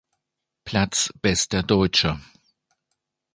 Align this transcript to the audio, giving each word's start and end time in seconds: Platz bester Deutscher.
Platz 0.65 1.11
bester 1.21 1.61
Deutscher. 1.61 2.19